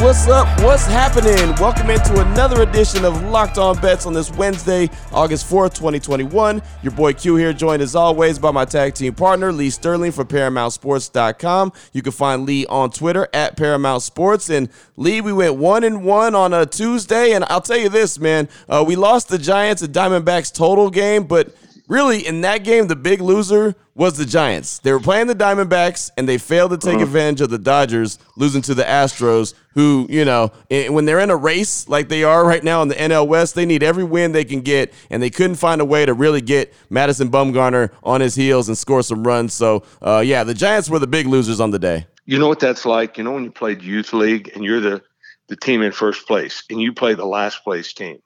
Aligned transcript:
What's 0.00 0.26
up? 0.28 0.48
What's 0.62 0.86
happening? 0.86 1.54
Welcome 1.56 1.90
into 1.90 2.26
another 2.26 2.62
edition 2.62 3.04
of 3.04 3.22
Locked 3.24 3.58
On 3.58 3.78
Bets 3.82 4.06
on 4.06 4.14
this 4.14 4.30
Wednesday, 4.30 4.88
August 5.12 5.44
4th, 5.46 5.74
2021. 5.74 6.62
Your 6.82 6.92
boy 6.92 7.12
Q 7.12 7.36
here, 7.36 7.52
joined 7.52 7.82
as 7.82 7.94
always 7.94 8.38
by 8.38 8.50
my 8.50 8.64
tag 8.64 8.94
team 8.94 9.14
partner, 9.14 9.52
Lee 9.52 9.68
Sterling 9.68 10.12
from 10.12 10.26
ParamountSports.com. 10.28 11.74
You 11.92 12.00
can 12.00 12.12
find 12.12 12.46
Lee 12.46 12.64
on 12.64 12.90
Twitter 12.90 13.28
at 13.34 13.58
Paramount 13.58 14.02
Sports. 14.02 14.48
And 14.48 14.70
Lee, 14.96 15.20
we 15.20 15.34
went 15.34 15.56
one 15.56 15.84
and 15.84 16.02
one 16.02 16.34
on 16.34 16.54
a 16.54 16.64
Tuesday. 16.64 17.32
And 17.32 17.44
I'll 17.50 17.60
tell 17.60 17.76
you 17.76 17.90
this, 17.90 18.18
man, 18.18 18.48
uh, 18.70 18.82
we 18.88 18.96
lost 18.96 19.28
the 19.28 19.36
Giants 19.36 19.82
and 19.82 19.92
Diamondbacks 19.92 20.50
total 20.50 20.88
game, 20.88 21.24
but 21.24 21.54
really, 21.90 22.26
in 22.26 22.40
that 22.42 22.64
game, 22.64 22.86
the 22.86 22.96
big 22.96 23.20
loser 23.20 23.74
was 23.94 24.16
the 24.16 24.24
Giants. 24.24 24.78
They 24.78 24.92
were 24.92 25.00
playing 25.00 25.26
the 25.26 25.34
Diamondbacks, 25.34 26.10
and 26.16 26.26
they 26.26 26.38
failed 26.38 26.70
to 26.70 26.78
take 26.78 26.94
uh-huh. 26.94 27.04
advantage 27.04 27.40
of 27.42 27.50
the 27.50 27.58
Dodgers 27.58 28.18
losing 28.36 28.62
to 28.62 28.74
the 28.74 28.84
Astros, 28.84 29.52
who, 29.74 30.06
you 30.08 30.24
know, 30.24 30.52
when 30.70 31.04
they're 31.04 31.20
in 31.20 31.28
a 31.28 31.36
race 31.36 31.88
like 31.88 32.08
they 32.08 32.24
are 32.24 32.46
right 32.46 32.64
now 32.64 32.80
in 32.80 32.88
the 32.88 32.94
NL 32.94 33.26
West, 33.28 33.54
they 33.54 33.66
need 33.66 33.82
every 33.82 34.04
win 34.04 34.32
they 34.32 34.44
can 34.44 34.60
get, 34.60 34.94
and 35.10 35.22
they 35.22 35.28
couldn't 35.28 35.56
find 35.56 35.80
a 35.80 35.84
way 35.84 36.06
to 36.06 36.14
really 36.14 36.40
get 36.40 36.72
Madison 36.88 37.30
Bumgarner 37.30 37.90
on 38.02 38.20
his 38.20 38.34
heels 38.34 38.68
and 38.68 38.78
score 38.78 39.02
some 39.02 39.26
runs. 39.26 39.52
So, 39.52 39.82
uh, 40.00 40.22
yeah, 40.24 40.44
the 40.44 40.54
Giants 40.54 40.88
were 40.88 40.98
the 40.98 41.06
big 41.06 41.26
losers 41.26 41.60
on 41.60 41.72
the 41.72 41.78
day. 41.78 42.06
You 42.24 42.38
know 42.38 42.48
what 42.48 42.60
that's 42.60 42.86
like? 42.86 43.18
You 43.18 43.24
know 43.24 43.32
when 43.32 43.44
you 43.44 43.50
played 43.50 43.82
youth 43.82 44.12
league 44.12 44.52
and 44.54 44.64
you're 44.64 44.80
the 44.80 45.02
the 45.48 45.56
team 45.56 45.82
in 45.82 45.90
first 45.90 46.28
place, 46.28 46.62
and 46.70 46.80
you 46.80 46.92
play 46.92 47.14
the 47.14 47.26
last 47.26 47.64
place 47.64 47.92
team, 47.92 48.22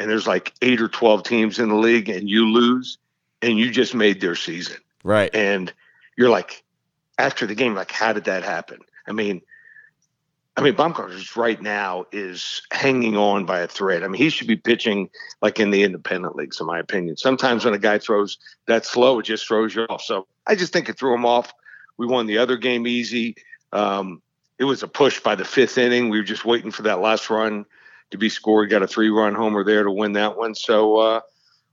and 0.00 0.10
there's 0.10 0.26
like 0.26 0.54
eight 0.62 0.80
or 0.80 0.88
twelve 0.88 1.22
teams 1.22 1.58
in 1.58 1.68
the 1.68 1.76
league, 1.76 2.08
and 2.08 2.28
you 2.28 2.48
lose 2.48 2.98
and 3.42 3.58
you 3.58 3.70
just 3.70 3.94
made 3.94 4.20
their 4.20 4.34
season. 4.34 4.78
Right. 5.04 5.32
And 5.34 5.72
you're 6.16 6.30
like, 6.30 6.64
after 7.18 7.46
the 7.46 7.54
game, 7.54 7.74
like, 7.74 7.92
how 7.92 8.12
did 8.14 8.24
that 8.24 8.42
happen? 8.42 8.80
I 9.06 9.12
mean, 9.12 9.42
I 10.56 10.62
mean, 10.62 10.74
Bumgarner 10.74 11.36
right 11.36 11.60
now 11.60 12.06
is 12.12 12.62
hanging 12.72 13.16
on 13.16 13.44
by 13.44 13.60
a 13.60 13.68
thread. 13.68 14.02
I 14.02 14.08
mean, 14.08 14.20
he 14.20 14.30
should 14.30 14.46
be 14.46 14.56
pitching 14.56 15.10
like 15.42 15.60
in 15.60 15.70
the 15.70 15.82
independent 15.82 16.34
leagues, 16.34 16.60
in 16.60 16.66
my 16.66 16.78
opinion. 16.78 17.16
Sometimes 17.16 17.64
when 17.64 17.74
a 17.74 17.78
guy 17.78 17.98
throws 17.98 18.38
that 18.66 18.86
slow, 18.86 19.18
it 19.20 19.24
just 19.24 19.46
throws 19.46 19.74
you 19.74 19.82
off. 19.82 20.02
So 20.02 20.26
I 20.46 20.54
just 20.54 20.72
think 20.72 20.88
it 20.88 20.98
threw 20.98 21.14
him 21.14 21.26
off. 21.26 21.52
We 21.98 22.06
won 22.06 22.26
the 22.26 22.38
other 22.38 22.56
game 22.56 22.86
easy. 22.86 23.36
Um, 23.72 24.22
it 24.58 24.64
was 24.64 24.82
a 24.82 24.88
push 24.88 25.20
by 25.20 25.34
the 25.34 25.44
fifth 25.44 25.78
inning. 25.78 26.08
We 26.08 26.18
were 26.18 26.24
just 26.24 26.44
waiting 26.44 26.70
for 26.70 26.82
that 26.82 27.00
last 27.00 27.30
run 27.30 27.66
to 28.10 28.18
be 28.18 28.28
scored. 28.28 28.70
Got 28.70 28.82
a 28.82 28.86
three 28.86 29.10
run 29.10 29.34
homer 29.34 29.64
there 29.64 29.84
to 29.84 29.90
win 29.90 30.12
that 30.12 30.36
one. 30.36 30.54
So, 30.54 30.96
uh, 30.96 31.20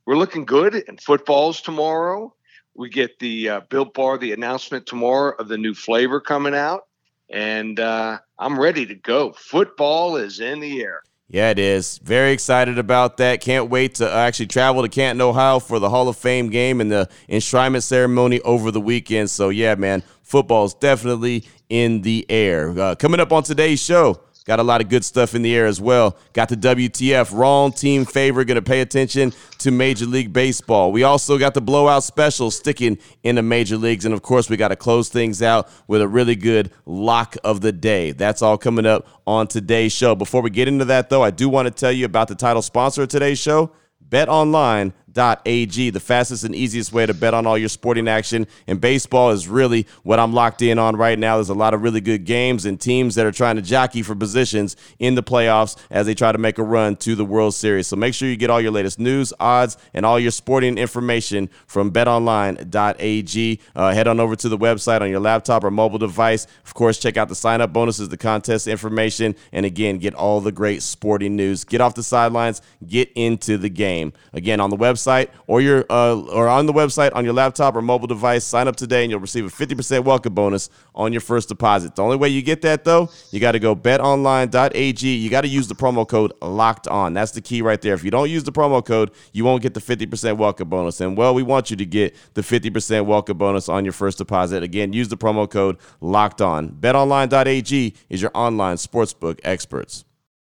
we're 0.07 0.17
looking 0.17 0.45
good. 0.45 0.83
And 0.87 0.99
football's 0.99 1.61
tomorrow. 1.61 2.33
We 2.73 2.89
get 2.89 3.19
the 3.19 3.49
uh, 3.49 3.59
Built 3.69 3.93
Bar, 3.93 4.17
the 4.17 4.31
announcement 4.31 4.85
tomorrow 4.85 5.35
of 5.37 5.49
the 5.49 5.57
new 5.57 5.73
flavor 5.73 6.21
coming 6.21 6.55
out. 6.55 6.85
And 7.29 7.79
uh, 7.79 8.19
I'm 8.39 8.57
ready 8.57 8.85
to 8.85 8.95
go. 8.95 9.33
Football 9.33 10.15
is 10.15 10.39
in 10.39 10.61
the 10.61 10.81
air. 10.81 11.01
Yeah, 11.27 11.49
it 11.49 11.59
is. 11.59 11.97
Very 11.97 12.31
excited 12.31 12.79
about 12.79 13.17
that. 13.17 13.41
Can't 13.41 13.69
wait 13.69 13.95
to 13.95 14.09
actually 14.09 14.47
travel 14.47 14.81
to 14.83 14.87
Canton, 14.87 15.19
Ohio 15.19 15.59
for 15.59 15.77
the 15.77 15.89
Hall 15.89 16.07
of 16.07 16.15
Fame 16.15 16.49
game 16.49 16.79
and 16.79 16.89
the 16.89 17.09
enshrinement 17.27 17.83
ceremony 17.83 18.39
over 18.41 18.71
the 18.71 18.79
weekend. 18.79 19.29
So, 19.29 19.49
yeah, 19.49 19.75
man, 19.75 20.03
football 20.23 20.63
is 20.63 20.73
definitely 20.73 21.43
in 21.67 22.01
the 22.03 22.25
air. 22.29 22.69
Uh, 22.79 22.95
coming 22.95 23.19
up 23.19 23.33
on 23.33 23.43
today's 23.43 23.81
show, 23.81 24.21
Got 24.47 24.61
a 24.61 24.63
lot 24.63 24.79
of 24.79 24.87
good 24.87 25.03
stuff 25.03 25.35
in 25.35 25.41
the 25.41 25.53
air 25.53 25.65
as 25.65 25.81
well. 25.81 26.15
Got 26.31 26.47
the 26.47 26.55
WTF 26.55 27.37
wrong 27.37 27.73
team 27.73 28.05
favor. 28.05 28.45
Going 28.45 28.55
to 28.55 28.61
pay 28.61 28.79
attention 28.79 29.33
to 29.57 29.71
Major 29.71 30.05
League 30.05 30.31
Baseball. 30.31 30.93
We 30.93 31.03
also 31.03 31.37
got 31.37 31.53
the 31.53 31.59
blowout 31.59 32.05
special 32.05 32.49
sticking 32.49 32.97
in 33.23 33.35
the 33.35 33.41
major 33.41 33.75
leagues. 33.75 34.05
And 34.05 34.13
of 34.13 34.21
course, 34.21 34.49
we 34.49 34.55
got 34.55 34.69
to 34.69 34.77
close 34.77 35.09
things 35.09 35.41
out 35.41 35.69
with 35.89 36.01
a 36.01 36.07
really 36.07 36.37
good 36.37 36.71
lock 36.85 37.35
of 37.43 37.59
the 37.59 37.73
day. 37.73 38.13
That's 38.13 38.41
all 38.41 38.57
coming 38.57 38.85
up 38.85 39.05
on 39.27 39.47
today's 39.47 39.91
show. 39.91 40.15
Before 40.15 40.41
we 40.41 40.49
get 40.49 40.69
into 40.69 40.85
that, 40.85 41.09
though, 41.09 41.23
I 41.23 41.31
do 41.31 41.49
want 41.49 41.65
to 41.65 41.71
tell 41.71 41.91
you 41.91 42.05
about 42.05 42.29
the 42.29 42.35
title 42.35 42.61
sponsor 42.61 43.01
of 43.01 43.09
today's 43.09 43.39
show, 43.39 43.73
BetOnline 44.07 44.93
BetOnline.ag, 45.17 45.89
the 45.89 45.99
fastest 45.99 46.43
and 46.43 46.55
easiest 46.55 46.93
way 46.93 47.05
to 47.05 47.13
bet 47.13 47.33
on 47.33 47.45
all 47.45 47.57
your 47.57 47.69
sporting 47.69 48.07
action. 48.07 48.47
And 48.67 48.79
baseball 48.79 49.31
is 49.31 49.47
really 49.47 49.87
what 50.03 50.19
I'm 50.19 50.33
locked 50.33 50.61
in 50.61 50.79
on 50.79 50.95
right 50.95 51.17
now. 51.17 51.35
There's 51.35 51.49
a 51.49 51.53
lot 51.53 51.73
of 51.73 51.81
really 51.81 52.01
good 52.01 52.25
games 52.25 52.65
and 52.65 52.79
teams 52.79 53.15
that 53.15 53.25
are 53.25 53.31
trying 53.31 53.55
to 53.55 53.61
jockey 53.61 54.03
for 54.03 54.15
positions 54.15 54.75
in 54.99 55.15
the 55.15 55.23
playoffs 55.23 55.77
as 55.89 56.05
they 56.05 56.13
try 56.13 56.31
to 56.31 56.37
make 56.37 56.57
a 56.57 56.63
run 56.63 56.95
to 56.97 57.15
the 57.15 57.25
World 57.25 57.53
Series. 57.53 57.87
So 57.87 57.95
make 57.95 58.13
sure 58.13 58.29
you 58.29 58.37
get 58.37 58.49
all 58.49 58.61
your 58.61 58.71
latest 58.71 58.99
news, 58.99 59.33
odds, 59.39 59.77
and 59.93 60.05
all 60.05 60.19
your 60.19 60.31
sporting 60.31 60.77
information 60.77 61.49
from 61.65 61.91
betonline.ag. 61.91 63.59
Uh, 63.75 63.93
head 63.93 64.07
on 64.07 64.19
over 64.19 64.35
to 64.35 64.49
the 64.49 64.57
website 64.57 65.01
on 65.01 65.09
your 65.09 65.19
laptop 65.19 65.63
or 65.63 65.71
mobile 65.71 65.99
device. 65.99 66.47
Of 66.65 66.73
course, 66.73 66.99
check 66.99 67.17
out 67.17 67.29
the 67.29 67.35
sign 67.35 67.61
up 67.61 67.73
bonuses, 67.73 68.09
the 68.09 68.17
contest 68.17 68.67
information, 68.67 69.35
and 69.51 69.65
again, 69.65 69.97
get 69.97 70.13
all 70.13 70.41
the 70.41 70.51
great 70.51 70.83
sporting 70.83 71.35
news. 71.35 71.63
Get 71.63 71.81
off 71.81 71.95
the 71.95 72.03
sidelines, 72.03 72.61
get 72.85 73.11
into 73.15 73.57
the 73.57 73.69
game. 73.69 74.13
Again, 74.33 74.59
on 74.59 74.69
the 74.69 74.77
website, 74.77 75.06
website 75.07 75.29
or 75.47 75.61
your 75.61 75.85
uh, 75.89 76.15
or 76.15 76.47
on 76.47 76.65
the 76.65 76.73
website 76.73 77.11
on 77.15 77.23
your 77.23 77.33
laptop 77.33 77.75
or 77.75 77.81
mobile 77.81 78.07
device. 78.07 78.43
Sign 78.43 78.67
up 78.67 78.75
today 78.75 79.03
and 79.03 79.11
you'll 79.11 79.19
receive 79.19 79.45
a 79.45 79.49
50% 79.49 80.03
welcome 80.03 80.33
bonus 80.33 80.69
on 80.95 81.11
your 81.11 81.21
first 81.21 81.49
deposit. 81.49 81.95
The 81.95 82.03
only 82.03 82.17
way 82.17 82.29
you 82.29 82.41
get 82.41 82.61
that 82.63 82.83
though, 82.83 83.09
you 83.31 83.39
got 83.39 83.53
to 83.53 83.59
go 83.59 83.75
betonline.ag. 83.75 85.15
You 85.15 85.29
got 85.29 85.41
to 85.41 85.47
use 85.47 85.67
the 85.67 85.75
promo 85.75 86.07
code 86.07 86.33
locked 86.41 86.87
on. 86.87 87.13
That's 87.13 87.31
the 87.31 87.41
key 87.41 87.61
right 87.61 87.81
there. 87.81 87.93
If 87.93 88.03
you 88.03 88.11
don't 88.11 88.29
use 88.29 88.43
the 88.43 88.51
promo 88.51 88.83
code, 88.85 89.11
you 89.33 89.45
won't 89.45 89.61
get 89.61 89.73
the 89.73 89.81
50% 89.81 90.37
welcome 90.37 90.69
bonus. 90.69 91.01
And 91.01 91.17
well, 91.17 91.33
we 91.33 91.43
want 91.43 91.69
you 91.71 91.77
to 91.77 91.85
get 91.85 92.15
the 92.33 92.41
50% 92.41 93.05
welcome 93.05 93.37
bonus 93.37 93.69
on 93.69 93.85
your 93.85 93.93
first 93.93 94.17
deposit. 94.17 94.63
Again, 94.63 94.93
use 94.93 95.07
the 95.07 95.17
promo 95.17 95.49
code 95.49 95.77
locked 96.01 96.41
on. 96.41 96.69
betonline.ag 96.69 97.93
is 98.09 98.21
your 98.21 98.31
online 98.33 98.77
sportsbook 98.77 99.39
experts. 99.43 100.05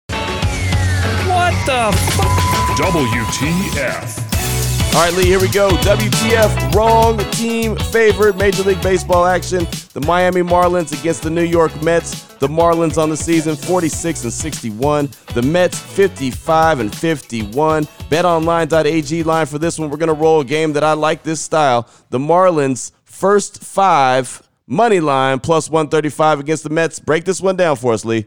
What 0.08 1.54
the 1.66 1.90
f- 1.92 2.46
WTF 2.78 4.25
all 4.96 5.02
right, 5.02 5.12
Lee, 5.12 5.26
here 5.26 5.38
we 5.38 5.48
go. 5.48 5.68
WTF, 5.68 6.72
wrong 6.72 7.18
team 7.32 7.76
favorite. 7.76 8.34
Major 8.38 8.62
League 8.62 8.80
Baseball 8.80 9.26
action. 9.26 9.66
The 9.92 10.00
Miami 10.00 10.40
Marlins 10.40 10.98
against 10.98 11.22
the 11.22 11.28
New 11.28 11.42
York 11.42 11.82
Mets. 11.82 12.22
The 12.36 12.48
Marlins 12.48 12.96
on 12.96 13.10
the 13.10 13.16
season 13.16 13.56
46 13.56 14.24
and 14.24 14.32
61. 14.32 15.10
The 15.34 15.42
Mets 15.42 15.78
55 15.78 16.80
and 16.80 16.96
51. 16.96 17.84
BetOnline.ag 17.84 19.22
line 19.24 19.44
for 19.44 19.58
this 19.58 19.78
one. 19.78 19.90
We're 19.90 19.98
going 19.98 20.08
to 20.08 20.14
roll 20.14 20.40
a 20.40 20.46
game 20.46 20.72
that 20.72 20.82
I 20.82 20.94
like 20.94 21.22
this 21.22 21.42
style. 21.42 21.86
The 22.08 22.18
Marlins 22.18 22.92
first 23.04 23.62
five 23.62 24.48
money 24.66 25.00
line 25.00 25.40
plus 25.40 25.68
135 25.68 26.40
against 26.40 26.62
the 26.62 26.70
Mets. 26.70 27.00
Break 27.00 27.26
this 27.26 27.42
one 27.42 27.56
down 27.56 27.76
for 27.76 27.92
us, 27.92 28.06
Lee. 28.06 28.24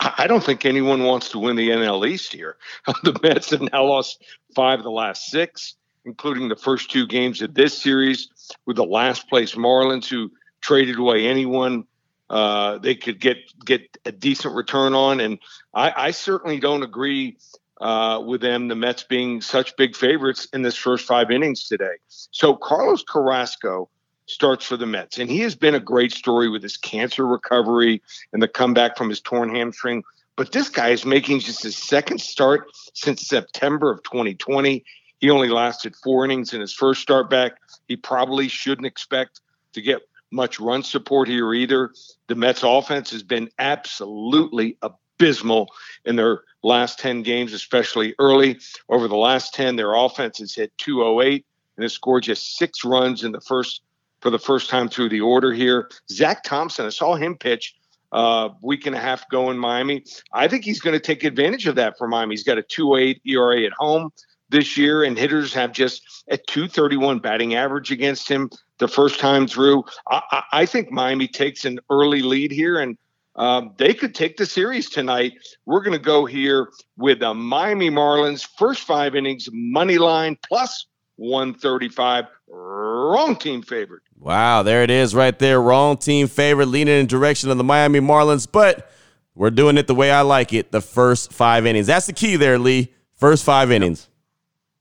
I 0.00 0.26
don't 0.26 0.42
think 0.42 0.64
anyone 0.64 1.02
wants 1.02 1.28
to 1.30 1.38
win 1.38 1.56
the 1.56 1.68
NL 1.68 2.08
East 2.08 2.32
here. 2.32 2.56
the 3.02 3.18
Mets 3.22 3.50
have 3.50 3.60
now 3.60 3.84
lost 3.84 4.24
five 4.56 4.80
of 4.80 4.84
the 4.84 4.90
last 4.90 5.26
six, 5.26 5.76
including 6.04 6.48
the 6.48 6.56
first 6.56 6.90
two 6.90 7.06
games 7.06 7.42
of 7.42 7.54
this 7.54 7.76
series 7.76 8.28
with 8.66 8.76
the 8.76 8.84
last 8.84 9.28
place 9.28 9.54
Marlins, 9.54 10.08
who 10.08 10.32
traded 10.60 10.98
away 10.98 11.26
anyone 11.28 11.84
uh, 12.28 12.78
they 12.78 12.94
could 12.94 13.20
get 13.20 13.38
get 13.64 13.82
a 14.04 14.12
decent 14.12 14.54
return 14.54 14.94
on. 14.94 15.20
And 15.20 15.38
I, 15.74 15.92
I 15.96 16.10
certainly 16.10 16.58
don't 16.58 16.82
agree 16.82 17.36
uh, 17.80 18.22
with 18.24 18.40
them, 18.40 18.68
the 18.68 18.74
Mets 18.74 19.04
being 19.04 19.40
such 19.40 19.76
big 19.76 19.94
favorites 19.94 20.48
in 20.52 20.62
this 20.62 20.76
first 20.76 21.06
five 21.06 21.30
innings 21.30 21.68
today. 21.68 21.96
So 22.08 22.56
Carlos 22.56 23.04
Carrasco 23.06 23.88
starts 24.26 24.64
for 24.64 24.76
the 24.76 24.86
Mets, 24.86 25.18
and 25.18 25.30
he 25.30 25.40
has 25.40 25.54
been 25.54 25.74
a 25.74 25.80
great 25.80 26.12
story 26.12 26.48
with 26.48 26.62
his 26.62 26.76
cancer 26.76 27.26
recovery 27.26 28.02
and 28.32 28.42
the 28.42 28.48
comeback 28.48 28.96
from 28.96 29.08
his 29.08 29.20
torn 29.20 29.54
hamstring. 29.54 30.02
But 30.36 30.52
this 30.52 30.68
guy 30.68 30.90
is 30.90 31.06
making 31.06 31.40
just 31.40 31.62
his 31.62 31.76
second 31.76 32.20
start 32.20 32.68
since 32.92 33.26
September 33.26 33.90
of 33.90 34.02
2020. 34.02 34.84
He 35.18 35.30
only 35.30 35.48
lasted 35.48 35.96
four 35.96 36.26
innings 36.26 36.52
in 36.52 36.60
his 36.60 36.74
first 36.74 37.00
start 37.00 37.30
back. 37.30 37.52
He 37.88 37.96
probably 37.96 38.48
shouldn't 38.48 38.86
expect 38.86 39.40
to 39.72 39.80
get 39.80 40.02
much 40.30 40.60
run 40.60 40.82
support 40.82 41.28
here 41.28 41.54
either. 41.54 41.92
The 42.26 42.34
Mets 42.34 42.62
offense 42.62 43.10
has 43.12 43.22
been 43.22 43.48
absolutely 43.58 44.76
abysmal 44.82 45.68
in 46.04 46.16
their 46.16 46.42
last 46.62 46.98
10 46.98 47.22
games, 47.22 47.54
especially 47.54 48.14
early. 48.18 48.58
Over 48.90 49.08
the 49.08 49.16
last 49.16 49.54
10, 49.54 49.76
their 49.76 49.94
offense 49.94 50.38
has 50.38 50.54
hit 50.54 50.76
208 50.76 51.46
and 51.76 51.82
has 51.82 51.94
scored 51.94 52.24
just 52.24 52.56
six 52.56 52.84
runs 52.84 53.24
in 53.24 53.32
the 53.32 53.40
first 53.40 53.82
for 54.20 54.30
the 54.30 54.38
first 54.38 54.68
time 54.68 54.88
through 54.88 55.08
the 55.08 55.20
order 55.20 55.52
here. 55.52 55.90
Zach 56.10 56.42
Thompson, 56.42 56.86
I 56.86 56.90
saw 56.90 57.14
him 57.14 57.36
pitch 57.36 57.74
uh, 58.12 58.50
week 58.62 58.86
and 58.86 58.94
a 58.94 59.00
half 59.00 59.26
ago 59.26 59.50
in 59.50 59.58
Miami. 59.58 60.04
I 60.32 60.48
think 60.48 60.64
he's 60.64 60.80
going 60.80 60.94
to 60.94 61.00
take 61.00 61.24
advantage 61.24 61.66
of 61.66 61.74
that 61.76 61.98
for 61.98 62.08
Miami. 62.08 62.34
He's 62.34 62.44
got 62.44 62.58
a 62.58 62.62
2.8 62.62 63.20
ERA 63.24 63.64
at 63.64 63.72
home, 63.72 64.10
this 64.48 64.76
year, 64.76 65.04
and 65.04 65.18
hitters 65.18 65.52
have 65.54 65.72
just 65.72 66.02
a 66.28 66.36
231 66.36 67.18
batting 67.18 67.54
average 67.54 67.90
against 67.90 68.28
him 68.28 68.50
the 68.78 68.88
first 68.88 69.18
time 69.18 69.46
through. 69.46 69.84
I, 70.08 70.42
I 70.52 70.66
think 70.66 70.90
Miami 70.90 71.28
takes 71.28 71.64
an 71.64 71.80
early 71.90 72.22
lead 72.22 72.52
here, 72.52 72.78
and 72.78 72.96
um, 73.36 73.74
they 73.76 73.92
could 73.92 74.14
take 74.14 74.36
the 74.36 74.46
series 74.46 74.88
tonight. 74.88 75.34
We're 75.66 75.82
going 75.82 75.98
to 75.98 76.04
go 76.04 76.24
here 76.24 76.68
with 76.96 77.20
the 77.20 77.34
Miami 77.34 77.90
Marlins 77.90 78.46
first 78.56 78.82
five 78.82 79.14
innings 79.14 79.48
money 79.52 79.98
line 79.98 80.38
plus 80.46 80.86
135. 81.16 82.26
Wrong 82.48 83.36
team 83.36 83.62
favorite. 83.62 84.02
Wow, 84.18 84.62
there 84.62 84.82
it 84.82 84.90
is 84.90 85.14
right 85.14 85.38
there. 85.38 85.60
Wrong 85.60 85.96
team 85.96 86.26
favorite, 86.26 86.66
leaning 86.66 86.98
in 86.98 87.06
direction 87.06 87.50
of 87.50 87.58
the 87.58 87.64
Miami 87.64 88.00
Marlins, 88.00 88.48
but 88.50 88.90
we're 89.34 89.50
doing 89.50 89.76
it 89.76 89.86
the 89.86 89.94
way 89.94 90.10
I 90.10 90.22
like 90.22 90.52
it. 90.52 90.72
The 90.72 90.80
first 90.80 91.32
five 91.32 91.66
innings. 91.66 91.86
That's 91.86 92.06
the 92.06 92.12
key 92.12 92.36
there, 92.36 92.58
Lee. 92.58 92.92
First 93.16 93.44
five 93.44 93.70
innings. 93.70 94.08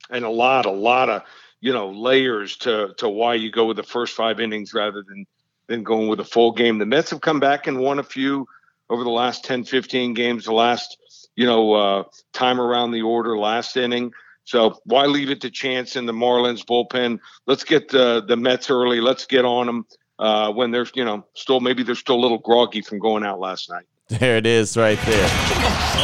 And 0.10 0.24
a 0.24 0.30
lot, 0.30 0.66
a 0.66 0.72
lot 0.72 1.10
of 1.10 1.24
you 1.60 1.74
know 1.74 1.90
layers 1.90 2.58
to 2.58 2.94
to 2.98 3.10
why 3.10 3.36
you 3.36 3.52
go 3.52 3.66
with 3.66 3.78
the 3.78 3.84
first 3.84 4.16
five 4.16 4.40
innings 4.40 4.74
rather 4.74 5.04
than 5.08 5.26
than 5.68 5.84
going 5.84 6.08
with 6.08 6.20
a 6.20 6.26
full 6.26 6.52
game. 6.52 6.78
The 6.78 6.86
Mets 6.86 7.10
have 7.10 7.22
come 7.22 7.40
back 7.40 7.68
and 7.68 7.80
won 7.80 8.00
a 8.00 8.04
few 8.04 8.48
over 8.90 9.04
the 9.04 9.10
last 9.10 9.44
10, 9.46 9.64
15 9.64 10.14
games. 10.14 10.46
The 10.46 10.54
last 10.54 10.98
you 11.36 11.46
know 11.46 11.74
uh, 11.74 12.04
time 12.34 12.62
around 12.62 12.92
the 12.92 13.02
order, 13.02 13.38
last 13.38 13.76
inning. 13.78 14.12
So 14.46 14.80
why 14.86 15.06
leave 15.06 15.30
it 15.30 15.42
to 15.42 15.50
chance 15.50 15.96
in 15.96 16.06
the 16.06 16.14
Marlins 16.14 16.64
bullpen? 16.64 17.20
Let's 17.48 17.64
get 17.64 17.90
the 17.90 18.24
the 18.26 18.38
Mets 18.38 18.70
early. 18.70 19.02
Let's 19.02 19.26
get 19.26 19.44
on 19.44 19.66
them 19.66 19.86
uh, 20.20 20.52
when 20.54 20.72
they're 20.72 20.88
you 20.94 21.04
know 21.04 21.26
still 21.34 21.60
maybe 21.60 21.84
they're 21.84 21.96
still 21.96 22.16
a 22.16 22.22
little 22.22 22.38
groggy 22.38 22.82
from 22.82 23.00
going 23.00 23.26
out 23.26 23.40
last 23.40 23.70
night. 23.70 23.86
There 24.08 24.38
it 24.38 24.46
is 24.46 24.78
right 24.78 25.00
there. 25.00 25.28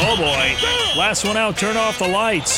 Oh 0.03 0.15
boy. 0.17 0.99
Last 0.99 1.23
one 1.23 1.37
out, 1.37 1.55
turn 1.55 1.77
off 1.77 1.99
the 1.99 2.07
lights. 2.07 2.57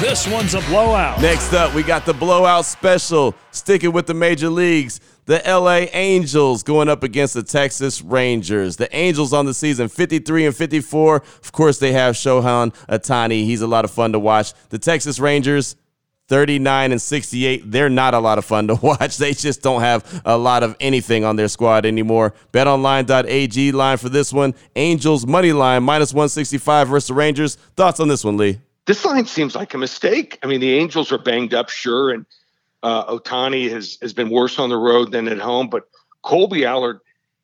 This 0.00 0.26
one's 0.26 0.54
a 0.54 0.60
blowout. 0.62 1.22
Next 1.22 1.52
up, 1.54 1.72
we 1.72 1.82
got 1.82 2.04
the 2.04 2.12
blowout 2.12 2.64
special. 2.64 3.34
Sticking 3.52 3.92
with 3.92 4.06
the 4.06 4.14
major 4.14 4.50
leagues. 4.50 5.00
The 5.24 5.40
LA 5.46 5.86
Angels 5.92 6.64
going 6.64 6.88
up 6.88 7.04
against 7.04 7.34
the 7.34 7.44
Texas 7.44 8.02
Rangers. 8.02 8.76
The 8.76 8.94
Angels 8.94 9.32
on 9.32 9.46
the 9.46 9.54
season 9.54 9.88
53 9.88 10.46
and 10.46 10.56
54. 10.56 11.16
Of 11.16 11.52
course, 11.52 11.78
they 11.78 11.92
have 11.92 12.16
Shohei 12.16 12.74
Ohtani. 12.88 13.44
He's 13.44 13.62
a 13.62 13.68
lot 13.68 13.84
of 13.84 13.92
fun 13.92 14.12
to 14.12 14.18
watch. 14.18 14.52
The 14.70 14.78
Texas 14.80 15.20
Rangers 15.20 15.76
39 16.26 16.92
and 16.92 17.00
68. 17.00 17.70
They're 17.70 17.88
not 17.88 18.14
a 18.14 18.18
lot 18.18 18.38
of 18.38 18.44
fun 18.44 18.66
to 18.68 18.74
watch. 18.82 19.16
They 19.18 19.32
just 19.32 19.62
don't 19.62 19.82
have 19.82 20.22
a 20.24 20.36
lot 20.36 20.64
of 20.64 20.74
anything 20.80 21.24
on 21.24 21.36
their 21.36 21.48
squad 21.48 21.86
anymore. 21.86 22.34
BetOnline.ag 22.52 23.72
line 23.72 23.98
for 23.98 24.08
this 24.08 24.32
one. 24.32 24.54
Angels 24.74 25.24
money 25.24 25.52
line 25.52 25.84
minus 25.84 26.12
165 26.12 26.88
versus 26.88 27.08
the 27.08 27.14
Rangers. 27.14 27.56
Thoughts 27.76 28.00
on 28.00 28.08
this 28.08 28.24
one, 28.24 28.36
Lee? 28.36 28.58
This 28.86 29.04
line 29.04 29.26
seems 29.26 29.54
like 29.54 29.74
a 29.74 29.78
mistake. 29.78 30.40
I 30.42 30.48
mean, 30.48 30.60
the 30.60 30.72
Angels 30.74 31.12
are 31.12 31.18
banged 31.18 31.54
up, 31.54 31.68
sure, 31.68 32.10
and 32.10 32.26
uh, 32.82 33.06
Ohtani 33.06 33.70
has 33.70 33.98
has 34.02 34.12
been 34.12 34.30
worse 34.30 34.58
on 34.58 34.68
the 34.68 34.76
road 34.76 35.12
than 35.12 35.28
at 35.28 35.38
home, 35.38 35.68
but 35.68 35.84
Kolby 36.24 36.64
Allard 36.64 37.00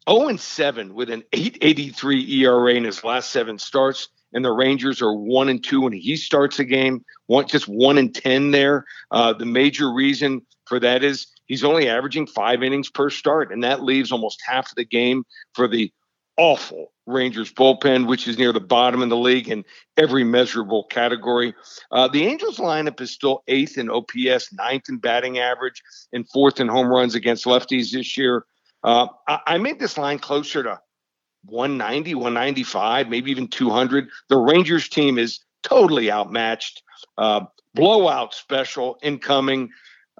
0 0.09 0.29
and 0.29 0.41
7 0.41 0.95
with 0.95 1.11
an 1.11 1.23
883 1.33 2.43
ERA 2.43 2.75
in 2.75 2.85
his 2.85 3.05
last 3.05 3.31
seven 3.31 3.59
starts 3.59 4.09
and 4.33 4.45
the 4.45 4.53
Rangers 4.53 5.01
are 5.03 5.13
one 5.13 5.49
and 5.49 5.63
two 5.63 5.83
when 5.83 5.93
he 5.93 6.17
starts 6.17 6.59
a 6.59 6.65
game. 6.65 7.05
One 7.27 7.47
just 7.47 7.69
one 7.69 7.99
and 7.99 8.15
ten 8.15 8.51
there. 8.51 8.85
Uh, 9.11 9.33
the 9.33 9.47
major 9.47 9.93
reason 9.93 10.43
for 10.67 10.79
that 10.81 11.03
is 11.03 11.27
he's 11.47 11.65
only 11.65 11.89
averaging 11.89 12.27
five 12.27 12.63
innings 12.63 12.91
per 12.91 13.11
start, 13.11 13.53
and 13.53 13.65
that 13.65 13.83
leaves 13.83 14.13
almost 14.13 14.43
half 14.47 14.71
of 14.71 14.77
the 14.77 14.85
game 14.85 15.25
for 15.55 15.67
the 15.67 15.93
awful 16.39 16.93
Rangers 17.07 17.53
bullpen, 17.53 18.07
which 18.07 18.29
is 18.29 18.39
near 18.39 18.53
the 18.53 18.61
bottom 18.61 19.03
of 19.03 19.09
the 19.09 19.17
league 19.17 19.49
in 19.49 19.65
every 19.97 20.25
measurable 20.25 20.85
category. 20.85 21.55
Uh, 21.91 22.07
the 22.09 22.25
Angels 22.25 22.59
lineup 22.59 23.01
is 23.01 23.11
still 23.11 23.43
eighth 23.49 23.77
in 23.79 23.91
OPS, 23.91 24.53
ninth 24.53 24.89
in 24.89 24.99
batting 24.99 25.39
average, 25.39 25.83
and 26.13 26.29
fourth 26.29 26.61
in 26.61 26.69
home 26.69 26.89
runs 26.89 27.15
against 27.15 27.45
lefties 27.45 27.91
this 27.91 28.17
year. 28.17 28.45
Uh, 28.85 29.09
I, 29.27 29.41
I 29.47 29.59
made 29.59 29.79
this 29.79 29.99
line 29.99 30.19
closer 30.19 30.63
to 30.63 30.81
190, 31.47 32.15
195, 32.15 33.09
maybe 33.09 33.31
even 33.31 33.49
200. 33.49 34.09
The 34.29 34.37
Rangers 34.37 34.89
team 34.89 35.19
is 35.19 35.41
totally 35.63 36.11
outmatched. 36.11 36.83
Uh, 37.17 37.47
blowout 37.75 38.35
special 38.35 38.99
incoming. 39.03 39.71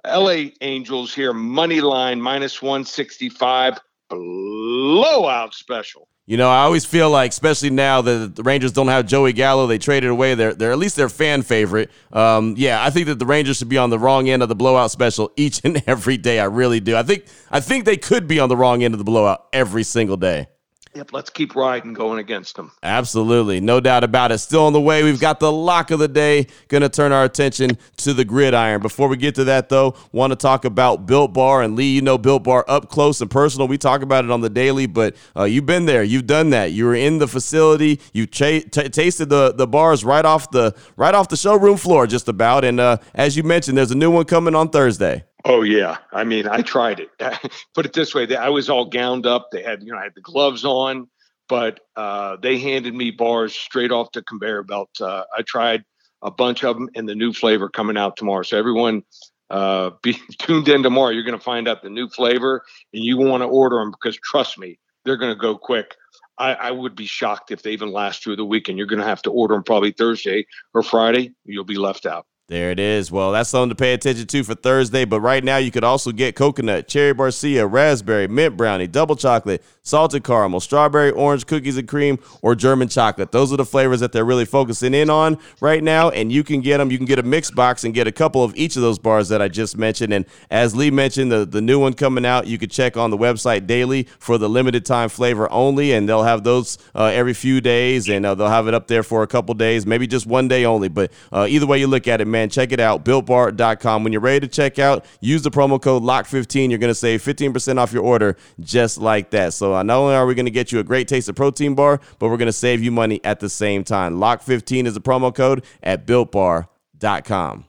LA 0.05 0.51
Angels 0.61 1.13
here, 1.13 1.33
money 1.33 1.81
line 1.81 2.21
minus 2.21 2.61
165. 2.61 3.79
Blowout 4.09 5.53
special. 5.53 6.07
You 6.29 6.37
know, 6.37 6.47
I 6.47 6.59
always 6.59 6.85
feel 6.85 7.09
like, 7.09 7.31
especially 7.31 7.71
now 7.71 8.01
that 8.01 8.35
the 8.35 8.43
Rangers 8.43 8.71
don't 8.71 8.87
have 8.87 9.07
Joey 9.07 9.33
Gallo, 9.33 9.65
they 9.65 9.79
traded 9.79 10.11
away. 10.11 10.35
They're, 10.35 10.71
at 10.71 10.77
least 10.77 10.95
their 10.95 11.09
fan 11.09 11.41
favorite. 11.41 11.89
Um, 12.13 12.53
yeah, 12.55 12.85
I 12.85 12.91
think 12.91 13.07
that 13.07 13.17
the 13.17 13.25
Rangers 13.25 13.57
should 13.57 13.67
be 13.67 13.79
on 13.79 13.89
the 13.89 13.97
wrong 13.97 14.29
end 14.29 14.43
of 14.43 14.49
the 14.49 14.55
blowout 14.55 14.91
special 14.91 15.31
each 15.37 15.61
and 15.63 15.81
every 15.87 16.17
day. 16.17 16.39
I 16.39 16.45
really 16.45 16.79
do. 16.79 16.95
I 16.95 17.01
think 17.01 17.25
I 17.49 17.59
think 17.59 17.85
they 17.85 17.97
could 17.97 18.27
be 18.27 18.39
on 18.39 18.47
the 18.47 18.55
wrong 18.55 18.83
end 18.83 18.93
of 18.93 18.99
the 18.99 19.03
blowout 19.03 19.47
every 19.53 19.83
single 19.83 20.17
day. 20.17 20.47
Yep, 20.95 21.13
let's 21.13 21.29
keep 21.29 21.55
riding 21.55 21.93
going 21.93 22.17
against 22.17 22.55
them. 22.55 22.71
Absolutely. 22.81 23.59
No 23.59 23.79
doubt 23.79 24.03
about 24.03 24.31
it. 24.31 24.39
Still 24.39 24.65
on 24.65 24.73
the 24.73 24.81
way. 24.81 25.03
We've 25.03 25.19
got 25.19 25.39
the 25.39 25.51
lock 25.51 25.91
of 25.91 25.99
the 25.99 26.07
day. 26.07 26.47
Going 26.67 26.81
to 26.81 26.89
turn 26.89 27.11
our 27.11 27.23
attention 27.23 27.77
to 27.97 28.13
the 28.13 28.25
gridiron. 28.25 28.81
Before 28.81 29.07
we 29.07 29.15
get 29.15 29.35
to 29.35 29.43
that, 29.45 29.69
though, 29.69 29.95
want 30.11 30.31
to 30.31 30.35
talk 30.35 30.65
about 30.65 31.05
Built 31.05 31.31
Bar. 31.31 31.61
And 31.61 31.75
Lee, 31.75 31.93
you 31.93 32.01
know 32.01 32.17
Built 32.17 32.43
Bar 32.43 32.65
up 32.67 32.89
close 32.89 33.21
and 33.21 33.29
personal. 33.29 33.67
We 33.67 33.77
talk 33.77 34.01
about 34.01 34.25
it 34.25 34.31
on 34.31 34.41
the 34.41 34.49
daily, 34.49 34.87
but 34.87 35.15
uh, 35.37 35.43
you've 35.43 35.67
been 35.67 35.85
there. 35.85 36.03
You've 36.03 36.27
done 36.27 36.49
that. 36.49 36.71
You 36.71 36.85
were 36.85 36.95
in 36.95 37.19
the 37.19 37.27
facility. 37.27 37.99
You 38.11 38.25
t- 38.25 38.61
tasted 38.61 39.29
the, 39.29 39.53
the 39.53 39.67
bars 39.67 40.03
right 40.03 40.25
off 40.25 40.49
the 40.49 40.75
right 40.97 41.13
off 41.13 41.29
the 41.29 41.37
showroom 41.37 41.77
floor, 41.77 42.07
just 42.07 42.27
about. 42.27 42.65
And 42.65 42.79
uh, 42.79 42.97
as 43.13 43.37
you 43.37 43.43
mentioned, 43.43 43.77
there's 43.77 43.91
a 43.91 43.97
new 43.97 44.09
one 44.09 44.25
coming 44.25 44.55
on 44.55 44.69
Thursday. 44.69 45.23
Oh 45.45 45.61
yeah, 45.61 45.97
I 46.11 46.23
mean, 46.25 46.47
I 46.47 46.61
tried 46.61 46.99
it. 46.99 47.09
Put 47.73 47.85
it 47.85 47.93
this 47.93 48.13
way: 48.13 48.35
I 48.35 48.49
was 48.49 48.69
all 48.69 48.85
gowned 48.85 49.25
up. 49.25 49.49
They 49.51 49.63
had, 49.63 49.83
you 49.83 49.91
know, 49.91 49.97
I 49.97 50.03
had 50.03 50.15
the 50.15 50.21
gloves 50.21 50.65
on, 50.65 51.07
but 51.47 51.79
uh, 51.95 52.37
they 52.41 52.59
handed 52.59 52.93
me 52.93 53.11
bars 53.11 53.53
straight 53.53 53.91
off 53.91 54.11
the 54.11 54.21
conveyor 54.21 54.63
belt. 54.63 54.89
Uh, 54.99 55.23
I 55.37 55.43
tried 55.43 55.83
a 56.21 56.31
bunch 56.31 56.63
of 56.63 56.75
them, 56.75 56.89
and 56.95 57.07
the 57.07 57.15
new 57.15 57.31
flavor 57.31 57.69
coming 57.69 57.97
out 57.97 58.17
tomorrow. 58.17 58.43
So 58.43 58.57
everyone, 58.57 59.03
uh, 59.49 59.91
be 60.03 60.13
tuned 60.39 60.67
in 60.67 60.83
tomorrow. 60.83 61.11
You're 61.11 61.23
going 61.23 61.37
to 61.37 61.43
find 61.43 61.67
out 61.67 61.81
the 61.81 61.89
new 61.89 62.09
flavor, 62.09 62.63
and 62.93 63.03
you 63.03 63.17
want 63.17 63.41
to 63.41 63.47
order 63.47 63.77
them 63.77 63.91
because 63.91 64.17
trust 64.17 64.57
me, 64.59 64.77
they're 65.05 65.17
going 65.17 65.33
to 65.33 65.39
go 65.39 65.57
quick. 65.57 65.95
I, 66.37 66.53
I, 66.53 66.71
would 66.71 66.95
be 66.95 67.05
shocked 67.05 67.51
if 67.51 67.63
they 67.63 67.71
even 67.71 67.91
last 67.91 68.23
through 68.23 68.37
the 68.37 68.45
weekend. 68.45 68.77
You're 68.77 68.87
going 68.87 69.01
to 69.01 69.05
have 69.05 69.21
to 69.23 69.31
order 69.31 69.55
them 69.55 69.63
probably 69.63 69.91
Thursday 69.91 70.45
or 70.73 70.81
Friday. 70.81 71.33
You'll 71.43 71.65
be 71.65 71.77
left 71.77 72.05
out. 72.05 72.25
There 72.49 72.71
it 72.71 72.79
is. 72.79 73.11
Well, 73.11 73.31
that's 73.31 73.51
something 73.51 73.69
to 73.69 73.75
pay 73.75 73.93
attention 73.93 74.25
to 74.25 74.43
for 74.43 74.55
Thursday. 74.55 75.05
But 75.05 75.21
right 75.21 75.43
now, 75.43 75.57
you 75.57 75.69
could 75.69 75.83
also 75.83 76.11
get 76.11 76.35
coconut, 76.35 76.87
cherry 76.87 77.13
barcia, 77.13 77.71
raspberry, 77.71 78.27
mint 78.27 78.57
brownie, 78.57 78.87
double 78.87 79.15
chocolate, 79.15 79.63
salted 79.83 80.23
caramel, 80.23 80.59
strawberry, 80.59 81.11
orange, 81.11 81.45
cookies 81.45 81.77
and 81.77 81.87
cream, 81.87 82.17
or 82.41 82.55
German 82.55 82.87
chocolate. 82.87 83.31
Those 83.31 83.53
are 83.53 83.57
the 83.57 83.65
flavors 83.65 83.99
that 83.99 84.13
they're 84.13 84.25
really 84.25 84.45
focusing 84.45 84.95
in 84.95 85.11
on 85.11 85.37
right 85.61 85.83
now. 85.83 86.09
And 86.09 86.31
you 86.31 86.43
can 86.43 86.61
get 86.61 86.79
them. 86.79 86.89
You 86.89 86.97
can 86.97 87.05
get 87.05 87.19
a 87.19 87.23
mix 87.23 87.51
box 87.51 87.83
and 87.83 87.93
get 87.93 88.07
a 88.07 88.11
couple 88.11 88.43
of 88.43 88.55
each 88.55 88.75
of 88.75 88.81
those 88.81 88.97
bars 88.97 89.29
that 89.29 89.43
I 89.43 89.47
just 89.47 89.77
mentioned. 89.77 90.11
And 90.11 90.25
as 90.49 90.75
Lee 90.75 90.89
mentioned, 90.89 91.31
the, 91.31 91.45
the 91.45 91.61
new 91.61 91.79
one 91.79 91.93
coming 91.93 92.25
out, 92.25 92.47
you 92.47 92.57
could 92.57 92.71
check 92.71 92.97
on 92.97 93.11
the 93.11 93.17
website 93.17 93.67
daily 93.67 94.07
for 94.17 94.39
the 94.39 94.49
limited 94.49 94.87
time 94.87 95.09
flavor 95.09 95.47
only. 95.51 95.93
And 95.93 96.09
they'll 96.09 96.23
have 96.23 96.43
those 96.43 96.79
uh, 96.95 97.11
every 97.13 97.35
few 97.35 97.61
days. 97.61 98.09
And 98.09 98.25
uh, 98.25 98.33
they'll 98.33 98.47
have 98.47 98.67
it 98.67 98.73
up 98.73 98.87
there 98.87 99.03
for 99.03 99.21
a 99.21 99.27
couple 99.27 99.53
days, 99.53 99.85
maybe 99.85 100.07
just 100.07 100.25
one 100.25 100.47
day 100.47 100.65
only. 100.65 100.87
But 100.87 101.11
uh, 101.31 101.45
either 101.47 101.67
way 101.67 101.77
you 101.77 101.85
look 101.85 102.07
at 102.07 102.21
it, 102.21 102.25
man 102.25 102.38
man. 102.39 102.49
Check 102.49 102.71
it 102.71 102.79
out, 102.79 103.03
builtbar.com. 103.03 104.03
When 104.03 104.13
you're 104.13 104.21
ready 104.21 104.39
to 104.41 104.47
check 104.47 104.79
out, 104.79 105.05
use 105.19 105.41
the 105.41 105.51
promo 105.51 105.81
code 105.81 106.03
LOCK15. 106.03 106.69
You're 106.69 106.79
going 106.79 106.89
to 106.89 106.95
save 106.95 107.21
15% 107.21 107.77
off 107.77 107.91
your 107.91 108.03
order 108.03 108.37
just 108.59 108.97
like 108.97 109.31
that. 109.31 109.53
So 109.53 109.75
uh, 109.75 109.83
not 109.83 109.97
only 109.97 110.15
are 110.15 110.25
we 110.25 110.35
going 110.35 110.45
to 110.45 110.51
get 110.51 110.71
you 110.71 110.79
a 110.79 110.83
great 110.83 111.07
taste 111.07 111.29
of 111.29 111.35
protein 111.35 111.75
bar, 111.75 111.99
but 112.17 112.29
we're 112.29 112.37
going 112.37 112.47
to 112.47 112.53
save 112.53 112.81
you 112.81 112.91
money 112.91 113.19
at 113.23 113.39
the 113.39 113.49
same 113.49 113.83
time. 113.83 114.15
LOCK15 114.15 114.85
is 114.85 114.93
the 114.93 115.01
promo 115.01 115.33
code 115.33 115.63
at 115.83 116.05
builtbar.com. 116.05 117.65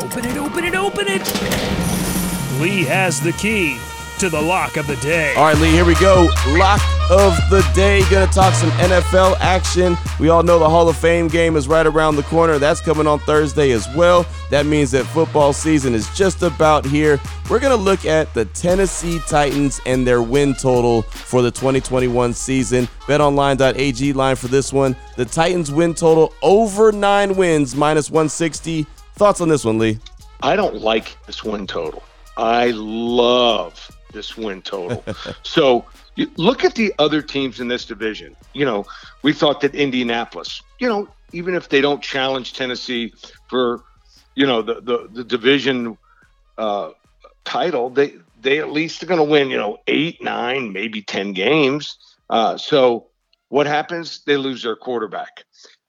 Open 0.00 0.24
it, 0.24 0.36
open 0.36 0.64
it, 0.64 0.74
open 0.74 1.06
it. 1.08 1.22
Lee 2.60 2.84
has 2.84 3.20
the 3.20 3.32
key 3.32 3.78
to 4.18 4.28
the 4.28 4.40
lock 4.40 4.76
of 4.76 4.86
the 4.86 4.96
day. 4.96 5.34
All 5.34 5.44
right, 5.44 5.58
Lee, 5.58 5.70
here 5.70 5.84
we 5.84 5.94
go. 5.96 6.28
Lock 6.48 6.80
of 7.10 7.36
the 7.50 7.66
day. 7.74 8.02
Gonna 8.10 8.26
talk 8.32 8.54
some 8.54 8.70
NFL 8.70 9.36
action. 9.40 9.96
We 10.18 10.30
all 10.30 10.42
know 10.42 10.58
the 10.58 10.68
Hall 10.68 10.88
of 10.88 10.96
Fame 10.96 11.28
game 11.28 11.56
is 11.56 11.68
right 11.68 11.86
around 11.86 12.16
the 12.16 12.22
corner. 12.24 12.58
That's 12.58 12.80
coming 12.80 13.06
on 13.06 13.18
Thursday 13.20 13.72
as 13.72 13.86
well. 13.94 14.24
That 14.50 14.64
means 14.64 14.90
that 14.92 15.04
football 15.04 15.52
season 15.52 15.94
is 15.94 16.08
just 16.16 16.42
about 16.42 16.86
here. 16.86 17.20
We're 17.50 17.58
gonna 17.58 17.76
look 17.76 18.06
at 18.06 18.32
the 18.32 18.46
Tennessee 18.46 19.20
Titans 19.28 19.80
and 19.84 20.06
their 20.06 20.22
win 20.22 20.54
total 20.54 21.02
for 21.02 21.42
the 21.42 21.50
2021 21.50 22.32
season. 22.32 22.88
BetOnline.ag 23.02 24.12
line 24.14 24.36
for 24.36 24.48
this 24.48 24.72
one. 24.72 24.96
The 25.16 25.26
Titans 25.26 25.70
win 25.70 25.94
total 25.94 26.32
over 26.40 26.90
nine 26.90 27.36
wins, 27.36 27.76
minus 27.76 28.10
160. 28.10 28.86
Thoughts 29.16 29.40
on 29.40 29.48
this 29.48 29.64
one, 29.64 29.78
Lee? 29.78 29.98
I 30.42 30.56
don't 30.56 30.76
like 30.76 31.16
this 31.26 31.44
win 31.44 31.66
total. 31.66 32.02
I 32.36 32.72
love 32.74 33.90
this 34.12 34.36
win 34.36 34.62
total. 34.62 35.04
so 35.42 35.84
look 36.36 36.64
at 36.64 36.74
the 36.74 36.92
other 36.98 37.22
teams 37.22 37.60
in 37.60 37.68
this 37.68 37.84
division. 37.84 38.36
You 38.52 38.64
know, 38.64 38.86
we 39.22 39.32
thought 39.32 39.60
that 39.62 39.74
Indianapolis, 39.74 40.62
you 40.78 40.88
know, 40.88 41.08
even 41.32 41.54
if 41.54 41.68
they 41.68 41.80
don't 41.80 42.02
challenge 42.02 42.52
Tennessee 42.52 43.12
for, 43.48 43.82
you 44.34 44.46
know, 44.46 44.62
the 44.62 44.80
the, 44.80 45.08
the 45.12 45.24
division 45.24 45.98
uh, 46.58 46.90
title, 47.44 47.90
they 47.90 48.14
they 48.40 48.58
at 48.58 48.70
least 48.70 49.02
are 49.02 49.06
going 49.06 49.18
to 49.18 49.24
win, 49.24 49.50
you 49.50 49.56
know, 49.56 49.78
eight, 49.86 50.22
nine, 50.22 50.72
maybe 50.72 51.02
ten 51.02 51.32
games. 51.32 51.96
Uh, 52.30 52.56
so 52.56 53.08
what 53.48 53.66
happens? 53.66 54.22
They 54.24 54.36
lose 54.36 54.62
their 54.62 54.76
quarterback. 54.76 55.44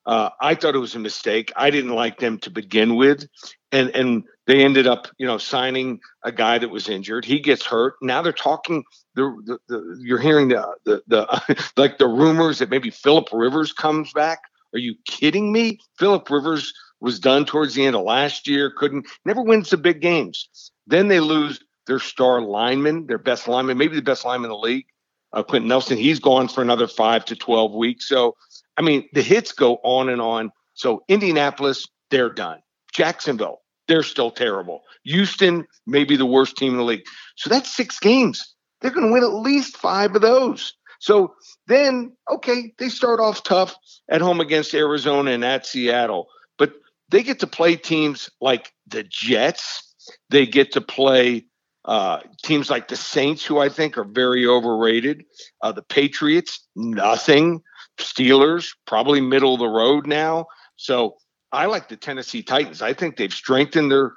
Uh, 0.06 0.30
I 0.40 0.56
thought 0.56 0.76
it 0.76 0.80
was 0.80 0.96
a 0.96 1.00
mistake. 1.00 1.52
I 1.56 1.70
didn't 1.72 1.96
like 1.96 2.20
them 2.20 2.38
to 2.40 2.50
begin 2.50 2.96
with, 2.96 3.28
and 3.72 3.90
and 3.90 4.24
they 4.48 4.64
ended 4.64 4.88
up, 4.88 5.08
you 5.18 5.26
know, 5.26 5.38
signing 5.38 6.00
a 6.24 6.32
guy 6.32 6.58
that 6.58 6.70
was 6.70 6.88
injured. 6.88 7.26
He 7.26 7.40
gets 7.40 7.66
hurt. 7.66 7.96
Now 8.02 8.22
they're 8.22 8.32
talking. 8.34 8.84
The, 9.16 9.24
the, 9.46 9.60
the 9.68 10.02
you're 10.02 10.20
hearing 10.20 10.50
the, 10.50 10.76
the 10.86 11.04
the 11.08 11.70
like 11.78 11.98
the 11.98 12.08
rumors 12.08 12.60
that 12.60 12.70
maybe 12.70 12.90
Philip 12.90 13.30
Rivers 13.32 13.74
comes 13.74 14.14
back. 14.14 14.40
Are 14.74 14.80
you 14.80 14.96
kidding 15.08 15.52
me? 15.52 15.80
Philip 15.98 16.30
Rivers 16.30 16.74
was 17.00 17.20
done 17.20 17.46
towards 17.46 17.76
the 17.76 17.86
end 17.86 17.96
of 17.96 18.04
last 18.04 18.48
year. 18.48 18.72
Couldn't 18.72 19.08
never 19.26 19.42
wins 19.42 19.70
the 19.70 19.78
big 19.78 20.02
games. 20.02 20.72
Then 20.88 21.08
they 21.08 21.20
lose 21.20 21.60
their 21.88 22.00
star 22.00 22.42
lineman, 22.42 23.08
their 23.08 23.18
best 23.18 23.48
lineman, 23.48 23.78
maybe 23.78 23.96
the 23.96 24.02
best 24.02 24.26
lineman 24.26 24.52
in 24.52 24.52
the 24.52 24.58
league, 24.58 24.86
uh, 25.34 25.44
Quenton 25.44 25.70
Nelson. 25.70 25.98
He's 25.98 26.20
gone 26.20 26.48
for 26.48 26.62
another 26.62 26.88
five 26.88 27.26
to 27.26 27.36
twelve 27.36 27.74
weeks. 27.74 28.08
So 28.08 28.36
I 28.78 28.82
mean, 28.82 29.08
the 29.14 29.22
hits 29.22 29.52
go 29.54 29.76
on 29.84 30.10
and 30.10 30.22
on. 30.22 30.52
So 30.74 31.04
Indianapolis, 31.08 31.88
they're 32.12 32.30
done. 32.30 32.60
Jacksonville, 32.94 33.62
they're 33.88 34.04
still 34.04 34.32
terrible. 34.32 34.82
Houston, 35.04 35.66
may 35.86 36.04
be 36.04 36.16
the 36.16 36.26
worst 36.26 36.58
team 36.58 36.72
in 36.74 36.78
the 36.78 36.84
league. 36.84 37.06
So 37.36 37.50
that's 37.50 37.76
six 37.76 38.00
games. 38.00 38.56
They're 38.82 38.92
going 38.92 39.08
to 39.08 39.14
win 39.14 39.24
at 39.24 39.34
least 39.34 39.78
five 39.78 40.16
of 40.16 40.22
those. 40.22 40.74
So 41.00 41.34
then, 41.68 42.16
okay, 42.32 42.74
they 42.78 42.90
start 42.90 43.20
off 43.20 43.44
tough 43.44 43.76
at 44.10 44.22
home 44.22 44.40
against 44.40 44.74
Arizona 44.74 45.32
and 45.32 45.46
at 45.46 45.66
Seattle, 45.66 46.28
but 46.58 46.74
they 47.10 47.22
get 47.22 47.40
to 47.40 47.48
play 47.48 47.76
teams 47.76 48.30
like 48.42 48.74
the 48.88 49.04
Jets. 49.04 49.94
They 50.30 50.46
get 50.46 50.72
to 50.74 50.82
play 50.82 51.46
uh, 51.86 52.22
teams 52.44 52.70
like 52.70 52.88
the 52.88 52.96
Saints, 52.96 53.46
who 53.46 53.60
I 53.60 53.70
think 53.70 53.98
are 53.98 54.04
very 54.04 54.48
overrated. 54.48 55.24
Uh, 55.62 55.72
the 55.72 55.84
Patriots, 55.84 56.66
nothing. 56.76 57.62
Steelers, 57.98 58.70
probably 58.86 59.22
middle 59.22 59.54
of 59.54 59.60
the 59.60 59.68
road 59.68 60.08
now. 60.08 60.48
So 60.76 61.16
I 61.56 61.66
like 61.68 61.88
the 61.88 61.98
Tennessee 61.98 62.44
Titans. 62.44 62.82
I 62.82 62.94
think 62.94 63.18
they've 63.18 63.34
strengthened 63.34 63.92
their 63.92 64.14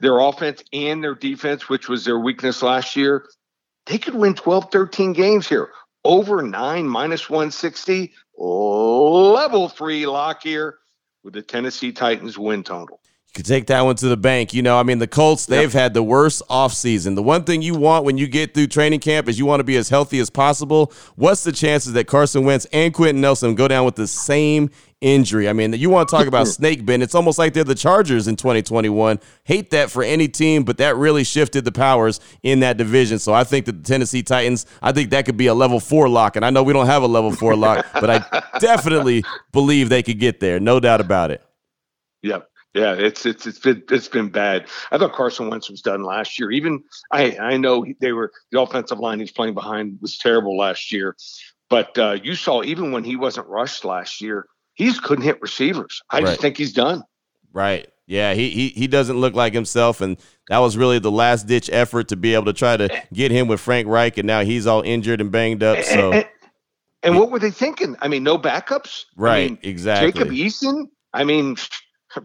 their 0.00 0.18
offense 0.18 0.62
and 0.72 1.02
their 1.02 1.14
defense, 1.14 1.68
which 1.68 1.88
was 1.88 2.04
their 2.04 2.18
weakness 2.18 2.62
last 2.62 2.96
year. 2.96 3.26
They 3.86 3.98
could 3.98 4.14
win 4.14 4.34
12, 4.34 4.70
13 4.72 5.12
games 5.12 5.48
here. 5.48 5.70
Over 6.04 6.42
nine, 6.42 6.88
minus 6.88 7.30
160, 7.30 8.12
level 8.36 9.68
three 9.68 10.06
lock 10.06 10.42
here 10.42 10.78
with 11.22 11.34
the 11.34 11.42
Tennessee 11.42 11.92
Titans 11.92 12.36
win 12.36 12.64
total 12.64 13.01
could 13.34 13.46
take 13.46 13.66
that 13.68 13.80
one 13.80 13.96
to 13.96 14.08
the 14.08 14.16
bank. 14.16 14.52
You 14.52 14.62
know, 14.62 14.78
I 14.78 14.82
mean, 14.82 14.98
the 14.98 15.06
Colts, 15.06 15.46
they've 15.46 15.72
yep. 15.72 15.72
had 15.72 15.94
the 15.94 16.02
worst 16.02 16.42
offseason. 16.50 17.14
The 17.14 17.22
one 17.22 17.44
thing 17.44 17.62
you 17.62 17.74
want 17.74 18.04
when 18.04 18.18
you 18.18 18.26
get 18.26 18.52
through 18.52 18.66
training 18.66 19.00
camp 19.00 19.26
is 19.26 19.38
you 19.38 19.46
want 19.46 19.60
to 19.60 19.64
be 19.64 19.76
as 19.76 19.88
healthy 19.88 20.18
as 20.18 20.28
possible. 20.28 20.92
What's 21.16 21.42
the 21.42 21.52
chances 21.52 21.94
that 21.94 22.06
Carson 22.06 22.44
Wentz 22.44 22.66
and 22.72 22.92
Quenton 22.92 23.22
Nelson 23.22 23.54
go 23.54 23.68
down 23.68 23.86
with 23.86 23.94
the 23.94 24.06
same 24.06 24.68
injury? 25.00 25.48
I 25.48 25.54
mean, 25.54 25.72
you 25.72 25.88
want 25.88 26.10
to 26.10 26.14
talk 26.14 26.26
about 26.26 26.46
snake 26.46 26.84
bend. 26.84 27.02
It's 27.02 27.14
almost 27.14 27.38
like 27.38 27.54
they're 27.54 27.64
the 27.64 27.74
Chargers 27.74 28.28
in 28.28 28.36
2021. 28.36 29.18
Hate 29.44 29.70
that 29.70 29.90
for 29.90 30.02
any 30.02 30.28
team, 30.28 30.62
but 30.64 30.76
that 30.76 30.96
really 30.96 31.24
shifted 31.24 31.64
the 31.64 31.72
powers 31.72 32.20
in 32.42 32.60
that 32.60 32.76
division. 32.76 33.18
So 33.18 33.32
I 33.32 33.44
think 33.44 33.64
that 33.64 33.82
the 33.82 33.88
Tennessee 33.88 34.22
Titans, 34.22 34.66
I 34.82 34.92
think 34.92 35.08
that 35.10 35.24
could 35.24 35.38
be 35.38 35.46
a 35.46 35.54
level 35.54 35.80
four 35.80 36.06
lock. 36.06 36.36
And 36.36 36.44
I 36.44 36.50
know 36.50 36.62
we 36.62 36.74
don't 36.74 36.86
have 36.86 37.02
a 37.02 37.08
level 37.08 37.32
four 37.32 37.56
lock, 37.56 37.86
but 37.94 38.10
I 38.10 38.42
definitely 38.58 39.24
believe 39.52 39.88
they 39.88 40.02
could 40.02 40.18
get 40.18 40.38
there. 40.38 40.60
No 40.60 40.80
doubt 40.80 41.00
about 41.00 41.30
it. 41.30 41.42
Yep. 42.22 42.51
Yeah, 42.74 42.94
it's 42.94 43.26
it's 43.26 43.46
it's 43.46 43.58
been 43.58 43.82
it's 43.90 44.08
been 44.08 44.30
bad. 44.30 44.66
I 44.90 44.98
thought 44.98 45.12
Carson 45.12 45.50
Wentz 45.50 45.68
was 45.68 45.82
done 45.82 46.02
last 46.04 46.38
year. 46.38 46.50
Even 46.50 46.82
I 47.10 47.36
I 47.38 47.56
know 47.58 47.84
they 48.00 48.12
were 48.12 48.32
the 48.50 48.60
offensive 48.60 48.98
line 48.98 49.20
he's 49.20 49.30
playing 49.30 49.54
behind 49.54 49.98
was 50.00 50.16
terrible 50.16 50.56
last 50.56 50.90
year, 50.90 51.14
but 51.68 51.96
uh, 51.98 52.16
you 52.22 52.34
saw 52.34 52.62
even 52.62 52.90
when 52.90 53.04
he 53.04 53.14
wasn't 53.14 53.46
rushed 53.46 53.84
last 53.84 54.22
year, 54.22 54.46
he 54.72 54.92
couldn't 54.94 55.24
hit 55.24 55.40
receivers. 55.42 56.02
I 56.08 56.18
right. 56.18 56.26
just 56.26 56.40
think 56.40 56.56
he's 56.56 56.72
done. 56.72 57.02
Right. 57.52 57.88
Yeah, 58.06 58.34
he, 58.34 58.48
he 58.50 58.68
he 58.68 58.86
doesn't 58.86 59.18
look 59.18 59.34
like 59.34 59.52
himself, 59.52 60.00
and 60.00 60.16
that 60.48 60.58
was 60.58 60.76
really 60.76 60.98
the 60.98 61.10
last 61.10 61.46
ditch 61.46 61.68
effort 61.72 62.08
to 62.08 62.16
be 62.16 62.34
able 62.34 62.46
to 62.46 62.52
try 62.52 62.76
to 62.76 62.88
get 63.12 63.30
him 63.30 63.48
with 63.48 63.60
Frank 63.60 63.86
Reich, 63.86 64.18
and 64.18 64.26
now 64.26 64.40
he's 64.40 64.66
all 64.66 64.82
injured 64.82 65.20
and 65.20 65.30
banged 65.30 65.62
up. 65.62 65.84
So, 65.84 66.12
and, 66.12 66.14
and, 66.14 66.26
and 67.02 67.18
what 67.18 67.30
were 67.30 67.38
they 67.38 67.50
thinking? 67.50 67.96
I 68.00 68.08
mean, 68.08 68.22
no 68.22 68.38
backups. 68.38 69.04
Right. 69.16 69.36
I 69.36 69.48
mean, 69.48 69.58
exactly. 69.62 70.12
Jacob 70.12 70.28
Eason. 70.30 70.86
I 71.14 71.24
mean, 71.24 71.56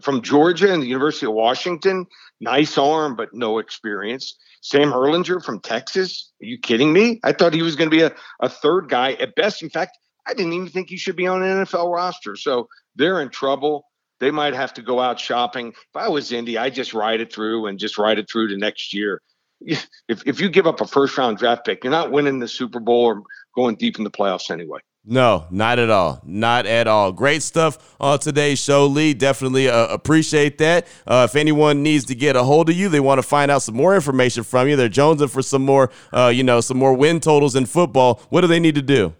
from 0.00 0.22
Georgia 0.22 0.72
and 0.72 0.82
the 0.82 0.86
University 0.86 1.26
of 1.26 1.32
Washington. 1.32 2.06
Nice 2.40 2.78
arm, 2.78 3.16
but 3.16 3.34
no 3.34 3.58
experience. 3.58 4.38
Sam 4.60 4.92
Ehlinger 4.92 5.44
from 5.44 5.60
Texas. 5.60 6.32
Are 6.42 6.46
you 6.46 6.58
kidding 6.58 6.92
me? 6.92 7.20
I 7.24 7.32
thought 7.32 7.54
he 7.54 7.62
was 7.62 7.76
going 7.76 7.90
to 7.90 7.96
be 7.96 8.02
a, 8.02 8.14
a 8.40 8.48
third 8.48 8.88
guy 8.88 9.12
at 9.14 9.34
best. 9.34 9.62
In 9.62 9.70
fact, 9.70 9.98
I 10.26 10.34
didn't 10.34 10.52
even 10.52 10.68
think 10.68 10.90
he 10.90 10.96
should 10.96 11.16
be 11.16 11.26
on 11.26 11.42
an 11.42 11.64
NFL 11.64 11.92
roster. 11.92 12.36
So 12.36 12.68
they're 12.96 13.20
in 13.22 13.30
trouble. 13.30 13.86
They 14.20 14.30
might 14.30 14.54
have 14.54 14.74
to 14.74 14.82
go 14.82 15.00
out 15.00 15.20
shopping. 15.20 15.68
If 15.68 15.96
I 15.96 16.08
was 16.08 16.32
Indy, 16.32 16.58
I'd 16.58 16.74
just 16.74 16.92
ride 16.92 17.20
it 17.20 17.32
through 17.32 17.66
and 17.66 17.78
just 17.78 17.98
ride 17.98 18.18
it 18.18 18.28
through 18.30 18.48
to 18.48 18.56
next 18.56 18.92
year. 18.92 19.22
If, 19.60 19.88
if 20.08 20.40
you 20.40 20.48
give 20.48 20.66
up 20.66 20.80
a 20.80 20.86
first 20.86 21.18
round 21.18 21.38
draft 21.38 21.64
pick, 21.64 21.82
you're 21.82 21.90
not 21.90 22.12
winning 22.12 22.38
the 22.38 22.48
Super 22.48 22.80
Bowl 22.80 23.04
or 23.04 23.22
going 23.54 23.76
deep 23.76 23.98
in 23.98 24.04
the 24.04 24.10
playoffs 24.10 24.50
anyway. 24.50 24.80
No, 25.04 25.46
not 25.50 25.78
at 25.78 25.88
all. 25.88 26.20
Not 26.24 26.66
at 26.66 26.86
all. 26.86 27.12
Great 27.12 27.42
stuff 27.42 27.96
on 27.98 28.18
today's 28.18 28.58
show, 28.58 28.86
Lee. 28.86 29.14
Definitely 29.14 29.68
uh, 29.68 29.86
appreciate 29.86 30.58
that. 30.58 30.86
Uh, 31.06 31.26
if 31.28 31.34
anyone 31.34 31.82
needs 31.82 32.04
to 32.06 32.14
get 32.14 32.36
a 32.36 32.44
hold 32.44 32.68
of 32.68 32.76
you, 32.76 32.90
they 32.90 33.00
want 33.00 33.18
to 33.18 33.22
find 33.22 33.50
out 33.50 33.62
some 33.62 33.74
more 33.74 33.94
information 33.94 34.42
from 34.42 34.68
you. 34.68 34.76
They're 34.76 34.90
jonesing 34.90 35.30
for 35.30 35.40
some 35.40 35.64
more, 35.64 35.90
uh, 36.12 36.28
you 36.34 36.42
know, 36.42 36.60
some 36.60 36.76
more 36.76 36.92
win 36.92 37.20
totals 37.20 37.56
in 37.56 37.64
football. 37.64 38.20
What 38.28 38.42
do 38.42 38.48
they 38.48 38.60
need 38.60 38.74
to 38.74 38.82
do? 38.82 39.14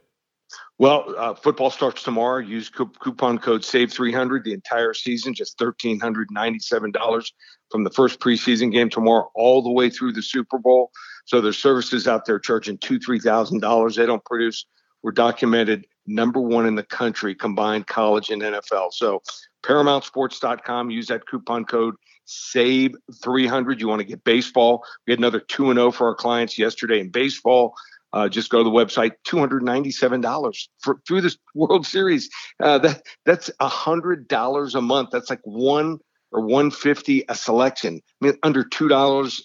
Well, 0.77 1.15
uh, 1.17 1.35
football 1.35 1.71
starts 1.71 2.03
tomorrow. 2.03 2.39
Use 2.39 2.69
coupon 2.69 3.39
code 3.39 3.63
SAVE300 3.63 4.45
the 4.45 4.53
entire 4.53 4.95
season, 4.95 5.33
just 5.33 5.59
$1,397 5.59 7.33
from 7.71 7.85
the 7.85 7.91
first 7.91 8.21
preseason 8.21 8.71
game 8.71 8.91
tomorrow 8.91 9.31
all 9.35 9.63
the 9.63 9.73
way 9.73 9.89
through 9.91 10.13
the 10.13 10.23
Super 10.23 10.59
Bowl. 10.59 10.91
So 11.25 11.41
there's 11.41 11.59
services 11.59 12.07
out 12.07 12.27
there 12.27 12.39
charging 12.39 12.79
two, 12.79 12.99
$3,000. 12.99 13.97
They 13.97 14.05
don't 14.05 14.25
produce– 14.27 14.67
were 15.03 15.13
documented 15.13 15.87
number 16.07 16.41
one 16.41 16.67
in 16.67 16.75
the 16.75 16.83
country 16.83 17.35
combined 17.35 17.87
college 17.87 18.31
and 18.31 18.43
NFL. 18.43 18.93
So 18.93 19.23
ParamountSports.com, 19.63 20.91
use 20.91 21.07
that 21.09 21.27
coupon 21.27 21.65
code 21.65 21.95
SAVE 22.25 22.95
300. 23.23 23.81
You 23.81 23.89
want 23.89 24.01
to 24.01 24.05
get 24.05 24.25
baseball. 24.25 24.85
We 25.07 25.13
had 25.13 25.19
another 25.19 25.41
2 25.41 25.73
0 25.73 25.91
for 25.91 26.09
our 26.09 26.15
clients 26.15 26.59
yesterday 26.59 27.01
in 27.01 27.11
baseball. 27.11 27.75
Uh, 28.13 28.29
just 28.29 28.51
go 28.51 28.59
to 28.59 28.65
the 28.65 28.71
website. 28.71 29.13
Two 29.25 29.39
hundred 29.39 29.63
ninety-seven 29.63 30.23
dollars 30.23 30.71
for 30.79 30.99
through 31.07 31.21
this 31.21 31.37
World 31.55 31.87
Series. 31.87 32.31
Uh, 32.63 32.79
that 32.79 33.03
that's 33.27 33.51
a 33.61 33.69
hundred 33.69 34.29
dollars 34.29 34.75
a 34.75 34.81
month. 34.81 35.11
That's 35.13 35.29
like 35.29 35.43
one 35.45 35.99
or 36.33 36.41
one 36.41 36.71
fifty 36.71 37.25
a 37.29 37.35
selection. 37.35 38.01
I 38.23 38.25
mean, 38.25 38.39
under 38.43 38.65
two 38.65 38.89
dollars 38.89 39.43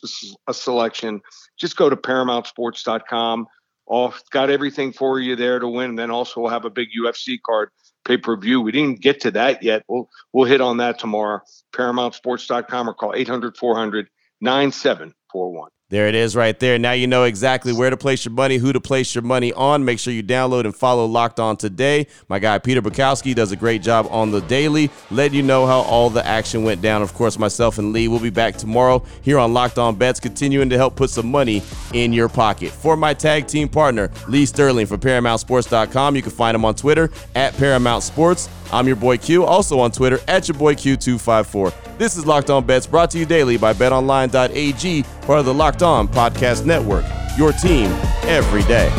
a 0.48 0.54
selection. 0.54 1.20
Just 1.60 1.76
go 1.76 1.90
to 1.90 1.98
ParamountSports.com 1.98 3.48
all 3.86 4.14
got 4.32 4.50
everything 4.50 4.94
for 4.94 5.20
you 5.20 5.36
there 5.36 5.60
to 5.60 5.68
win. 5.68 5.92
And 5.92 6.00
then 6.00 6.12
also 6.12 6.42
we'll 6.42 6.52
have 6.52 6.66
a 6.66 6.70
big 6.70 6.90
UFC 6.98 7.40
card 7.46 7.70
pay 8.06 8.18
per 8.18 8.36
view. 8.38 8.62
We 8.62 8.72
didn't 8.72 9.02
get 9.02 9.22
to 9.22 9.32
that 9.32 9.64
yet. 9.64 9.84
We'll 9.88 10.10
we'll 10.32 10.46
hit 10.46 10.62
on 10.62 10.78
that 10.78 11.00
tomorrow. 11.00 11.42
ParamountSports.com 11.74 12.90
or 12.90 12.94
call 12.94 13.14
800 13.16 13.58
400 13.58 14.08
9741. 14.42 15.70
There 15.94 16.08
it 16.08 16.16
is 16.16 16.36
right 16.36 16.60
there. 16.60 16.80
Now 16.80 16.94
you 16.94 17.06
know 17.06 17.26
exactly 17.26 17.72
where 17.72 17.92
to 17.92 17.98
place 17.98 18.26
your 18.26 18.34
money, 18.34 18.58
who 18.58 18.74
to 18.74 18.82
place 18.82 19.14
your 19.14 19.22
money 19.22 19.54
on. 19.54 19.86
Make 19.86 20.00
sure 20.00 20.12
you 20.12 20.24
download 20.24 20.66
and 20.66 20.76
follow 20.76 21.06
Locked 21.06 21.40
On 21.40 21.56
today. 21.56 22.08
My 22.30 22.40
guy 22.40 22.58
Peter 22.58 22.82
Bukowski 22.82 23.36
does 23.36 23.52
a 23.52 23.56
great 23.56 23.84
job 23.84 24.08
on 24.10 24.32
the 24.32 24.42
daily, 24.42 24.90
letting 25.12 25.36
you 25.36 25.44
know 25.44 25.68
how 25.68 25.82
all 25.82 26.10
the 26.10 26.26
action 26.26 26.64
went 26.64 26.82
down. 26.82 27.04
Of 27.04 27.14
course, 27.14 27.38
myself 27.38 27.78
and 27.78 27.94
Lee 27.94 28.08
will 28.08 28.20
be 28.20 28.32
back 28.32 28.58
tomorrow 28.58 29.04
here 29.22 29.38
on 29.38 29.54
Locked 29.54 29.78
On 29.78 29.96
Bets, 29.96 30.20
continuing 30.20 30.68
to 30.72 30.78
help 30.78 30.96
put 30.96 31.12
some 31.12 31.30
money 31.30 31.62
in 31.94 32.12
your 32.12 32.28
pocket. 32.28 32.72
For 32.72 32.98
my 32.98 33.14
tag 33.14 33.46
team 33.46 33.70
partner, 33.70 34.10
Lee 34.28 34.48
Sterling 34.48 34.88
from 34.88 35.00
ParamountSports.com, 35.00 36.16
you 36.16 36.24
can 36.24 36.32
find 36.32 36.56
him 36.56 36.66
on 36.66 36.74
Twitter 36.74 37.12
at 37.36 37.56
Paramount 37.58 38.02
Sports. 38.02 38.50
I'm 38.74 38.88
your 38.88 38.96
boy 38.96 39.18
Q, 39.18 39.46
also 39.46 39.80
on 39.80 39.92
Twitter 39.92 40.20
at 40.28 40.48
your 40.48 40.58
boy 40.58 40.74
Q254. 40.74 41.98
This 42.00 42.18
is 42.18 42.26
Locked 42.26 42.50
On 42.50 42.66
Bets, 42.66 42.88
brought 42.88 43.12
to 43.12 43.20
you 43.20 43.26
daily 43.26 43.56
by 43.56 43.72
BetOnline.ag, 43.72 45.04
part 45.22 45.40
of 45.40 45.46
the 45.46 45.54
Locked 45.54 45.84
On 45.84 46.08
Podcast 46.08 46.66
Network. 46.66 47.06
Your 47.38 47.52
team 47.52 47.92
every 48.24 48.64
day. 48.64 48.92